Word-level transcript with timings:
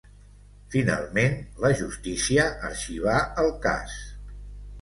Finalment, 0.75 1.35
la 1.65 1.71
justícia 1.83 2.47
arxivà 2.71 3.19
el 3.45 3.55
cas. 3.67 3.99